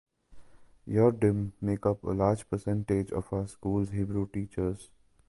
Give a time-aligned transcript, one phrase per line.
[0.87, 4.89] "Yordim" make up a large percentage of our school's Hebrew teachers.